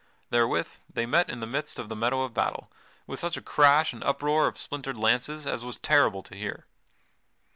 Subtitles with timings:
[0.31, 2.71] Therewith they met in the midst of the meadow of battle,
[3.05, 6.65] with such a crash and uproar of splintered lances as was terrible to hear.